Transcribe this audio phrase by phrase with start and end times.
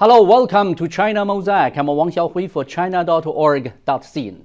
[0.00, 1.76] Hello, welcome to China Mosaic.
[1.76, 4.44] I'm Wang Xiaohui for China.org.cn.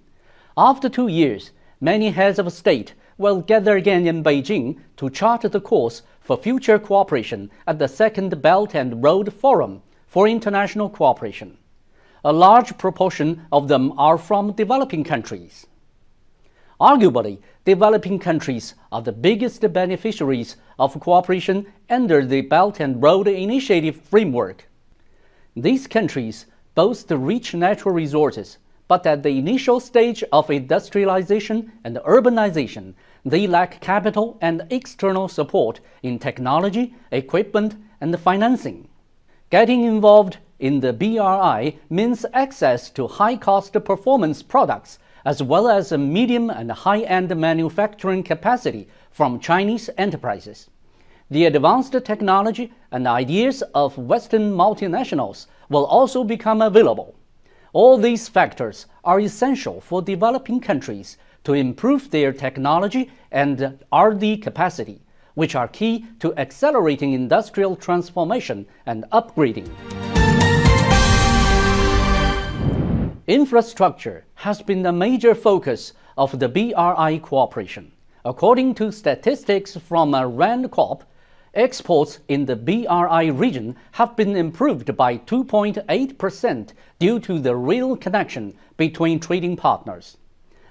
[0.58, 5.62] After two years, many heads of state will gather again in Beijing to chart the
[5.62, 11.58] course for future cooperation at the Second Belt and Road Forum for International Cooperation.
[12.26, 15.68] A large proportion of them are from developing countries.
[16.80, 23.96] Arguably, developing countries are the biggest beneficiaries of cooperation under the Belt and Road Initiative
[23.96, 24.68] framework.
[25.56, 28.58] These countries boast rich natural resources,
[28.90, 35.80] but at the initial stage of industrialization and urbanization, they lack capital and external support
[36.04, 38.90] in technology, equipment, and financing.
[39.50, 45.92] Getting involved in the BRI means access to high cost performance products as well as
[45.92, 50.70] a medium and high end manufacturing capacity from Chinese enterprises
[51.30, 57.16] the advanced technology and ideas of Western multinationals will also become available.
[57.74, 65.02] All these factors are essential for developing countries to improve their technology and R&D capacity,
[65.34, 69.70] which are key to accelerating industrial transformation and upgrading.
[73.28, 77.92] Infrastructure has been a major focus of the BRI cooperation.
[78.24, 81.04] According to statistics from uh, Rand Corp,
[81.56, 88.54] exports in the BRI region have been improved by 2.8% due to the real connection
[88.78, 90.18] between trading partners.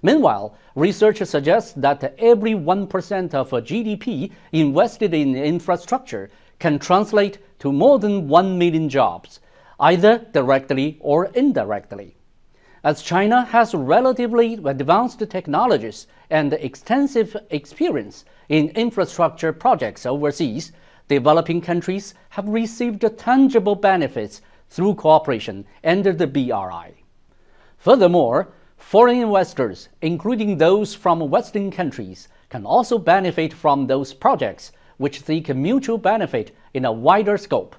[0.02, 7.72] Meanwhile, research suggests that every 1% of uh, GDP invested in infrastructure can translate to
[7.72, 9.40] more than 1 million jobs,
[9.80, 12.14] either directly or indirectly.
[12.84, 20.70] As China has relatively advanced technologies and extensive experience in infrastructure projects overseas,
[21.08, 27.02] developing countries have received tangible benefits through cooperation under the BRI.
[27.78, 35.24] Furthermore, foreign investors, including those from Western countries, can also benefit from those projects which
[35.24, 37.76] seek mutual benefit in a wider scope.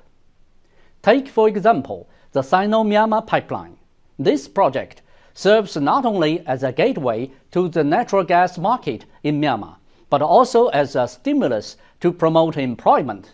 [1.04, 3.78] Take, for example, the Sino Myanmar pipeline.
[4.18, 5.02] This project
[5.34, 9.76] serves not only as a gateway to the natural gas market in Myanmar,
[10.10, 13.34] but also as a stimulus to promote employment.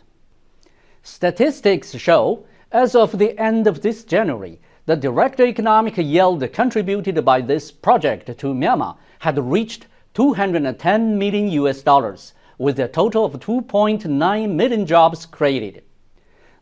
[1.04, 7.42] Statistics show, as of the end of this January, the direct economic yield contributed by
[7.42, 14.50] this project to Myanmar had reached 210 million US dollars, with a total of 2.9
[14.50, 15.84] million jobs created.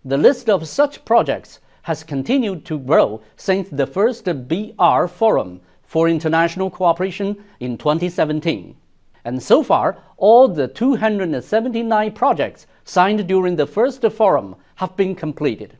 [0.03, 6.07] The list of such projects has continued to grow since the first BR Forum for
[6.07, 8.75] International Cooperation in 2017.
[9.25, 15.79] And so far, all the 279 projects signed during the first forum have been completed.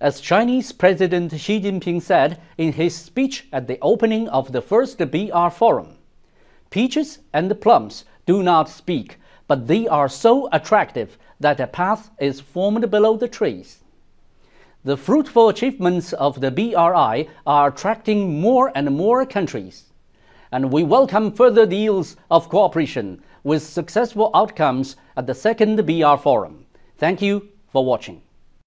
[0.00, 4.96] As Chinese President Xi Jinping said in his speech at the opening of the first
[4.96, 5.98] BR Forum,
[6.70, 12.40] peaches and plums do not speak, but they are so attractive that a path is
[12.40, 13.80] formed below the trees.
[14.88, 19.84] The fruitful achievements of the BRI are attracting more and more countries,
[20.50, 26.64] and we welcome further deals of cooperation with successful outcomes at the second BR Forum.
[26.96, 28.22] Thank you for watching.